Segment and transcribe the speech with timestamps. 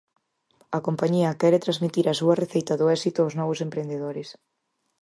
[0.77, 4.29] A compañía quere transmitir a súa receita do éxito aos novos emprendedores.